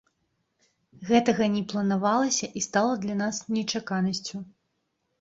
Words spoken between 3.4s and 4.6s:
нечаканасцю.